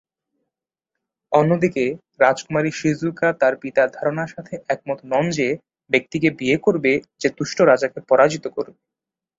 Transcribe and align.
অন্যদিকে, 1.31 1.85
রাজকুমারী 2.19 2.71
শিজুকা 2.71 3.27
তার 3.33 3.53
পিতার 3.61 3.89
ধারণার 3.93 4.33
সাথে 4.35 4.53
একমত 4.69 4.99
নন 5.05 5.25
যে 5.29 5.47
ব্যক্তিকে 5.89 6.29
বিয়ে 6.31 6.57
করবে 6.57 6.91
যে 7.19 7.27
দুষ্ট 7.37 7.57
রাজাকে 7.61 7.99
পরাজিত 8.09 8.45
করবে। 8.47 8.79